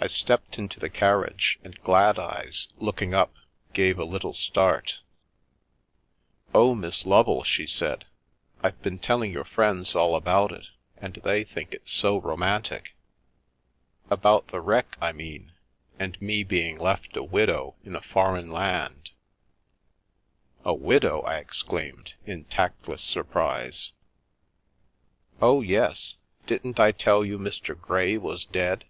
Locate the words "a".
4.00-4.04, 14.10-14.10, 17.16-17.22, 17.94-18.02, 20.64-20.74